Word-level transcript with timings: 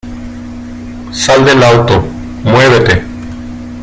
¡Sal 1.13 1.45
del 1.45 1.61
auto!¡ 1.61 2.01
muévete! 2.43 3.03